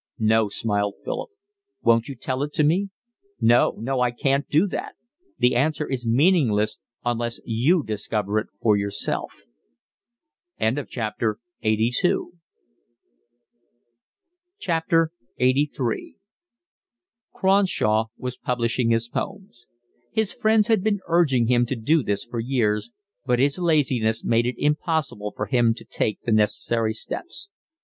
"No," 0.17 0.49
smiled 0.49 0.95
Philip. 1.05 1.29
"Won't 1.83 2.07
you 2.09 2.15
tell 2.15 2.41
it 2.41 2.57
me?" 2.57 2.89
"No, 3.39 3.75
no, 3.77 3.99
I 3.99 4.09
can't 4.09 4.49
do 4.49 4.65
that. 4.65 4.95
The 5.37 5.55
answer 5.55 5.87
is 5.87 6.07
meaningless 6.07 6.79
unless 7.05 7.39
you 7.45 7.83
discover 7.83 8.39
it 8.39 8.47
for 8.59 8.75
yourself." 8.75 9.43
LXXXIII 10.59 11.35
Cronshaw 17.31 18.05
was 18.17 18.37
publishing 18.37 18.89
his 18.89 19.07
poems. 19.07 19.67
His 20.11 20.33
friends 20.33 20.65
had 20.67 20.83
been 20.83 21.01
urging 21.07 21.45
him 21.45 21.67
to 21.67 21.75
do 21.75 22.01
this 22.01 22.25
for 22.25 22.39
years, 22.39 22.91
but 23.27 23.37
his 23.37 23.59
laziness 23.59 24.23
made 24.23 24.47
it 24.47 24.55
impossible 24.57 25.31
for 25.35 25.45
him 25.45 25.75
to 25.75 25.85
take 25.85 26.23
the 26.23 26.31
necessary 26.31 26.93
steps. 26.93 27.51